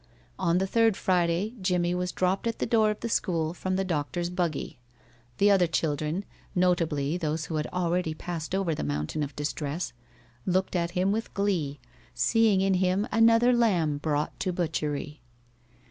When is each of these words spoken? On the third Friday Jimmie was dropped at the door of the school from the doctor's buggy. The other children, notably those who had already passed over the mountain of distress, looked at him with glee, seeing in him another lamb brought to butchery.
On 0.39 0.57
the 0.57 0.65
third 0.65 0.97
Friday 0.97 1.53
Jimmie 1.61 1.93
was 1.93 2.11
dropped 2.11 2.47
at 2.47 2.57
the 2.57 2.65
door 2.65 2.89
of 2.89 3.01
the 3.01 3.07
school 3.07 3.53
from 3.53 3.75
the 3.75 3.83
doctor's 3.85 4.31
buggy. 4.31 4.79
The 5.37 5.51
other 5.51 5.67
children, 5.67 6.25
notably 6.55 7.17
those 7.17 7.45
who 7.45 7.57
had 7.57 7.67
already 7.67 8.15
passed 8.15 8.55
over 8.55 8.73
the 8.73 8.83
mountain 8.83 9.21
of 9.21 9.35
distress, 9.35 9.93
looked 10.43 10.75
at 10.75 10.89
him 10.97 11.11
with 11.11 11.31
glee, 11.35 11.79
seeing 12.15 12.61
in 12.61 12.73
him 12.73 13.07
another 13.11 13.53
lamb 13.53 13.99
brought 13.99 14.39
to 14.39 14.51
butchery. 14.51 15.21